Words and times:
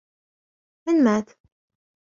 من 0.87 1.03
مات؟ 1.03 1.29